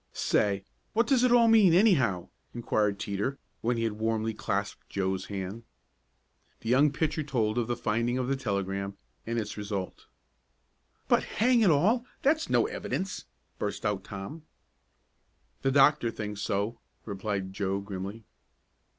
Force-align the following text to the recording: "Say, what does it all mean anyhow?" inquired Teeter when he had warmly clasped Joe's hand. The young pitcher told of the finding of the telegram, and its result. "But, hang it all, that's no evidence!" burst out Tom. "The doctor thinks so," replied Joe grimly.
"Say, 0.13 0.63
what 0.93 1.05
does 1.05 1.23
it 1.23 1.31
all 1.31 1.47
mean 1.47 1.75
anyhow?" 1.75 2.29
inquired 2.55 2.99
Teeter 2.99 3.37
when 3.61 3.77
he 3.77 3.83
had 3.83 3.93
warmly 3.99 4.33
clasped 4.33 4.89
Joe's 4.89 5.25
hand. 5.27 5.61
The 6.61 6.69
young 6.69 6.91
pitcher 6.91 7.21
told 7.21 7.59
of 7.59 7.67
the 7.67 7.75
finding 7.75 8.17
of 8.17 8.27
the 8.27 8.35
telegram, 8.35 8.97
and 9.27 9.37
its 9.37 9.57
result. 9.57 10.07
"But, 11.07 11.21
hang 11.23 11.61
it 11.61 11.69
all, 11.69 12.03
that's 12.23 12.49
no 12.49 12.65
evidence!" 12.65 13.25
burst 13.59 13.85
out 13.85 14.03
Tom. 14.03 14.41
"The 15.61 15.69
doctor 15.69 16.09
thinks 16.09 16.41
so," 16.41 16.79
replied 17.05 17.53
Joe 17.53 17.79
grimly. 17.79 18.23